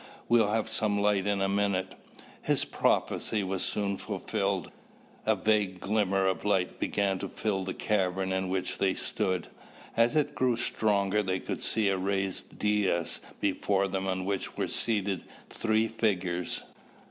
We'll 0.27 0.51
have 0.51 0.67
some 0.67 0.99
light 0.99 1.27
in 1.27 1.41
a 1.41 1.47
minute." 1.47 1.93
His 2.41 2.65
prophecy 2.65 3.43
was 3.43 3.61
soon 3.61 3.97
fulfilled. 3.97 4.71
A 5.27 5.35
vague 5.35 5.79
glimmer 5.79 6.25
of 6.25 6.43
light 6.43 6.79
began 6.79 7.19
to 7.19 7.29
fill 7.29 7.63
the 7.63 7.75
cavern 7.75 8.31
in 8.31 8.49
which 8.49 8.79
they 8.79 8.95
stood. 8.95 9.49
As 9.95 10.15
it 10.15 10.33
grew 10.33 10.57
stronger 10.57 11.21
they 11.21 11.39
could 11.39 11.61
see 11.61 11.87
a 11.89 11.99
raised 11.99 12.57
dais 12.57 13.19
before 13.39 13.87
them 13.87 14.07
on 14.07 14.25
which 14.25 14.57
were 14.57 14.67
seated 14.67 15.23
three 15.51 15.87
figures. 15.87 16.63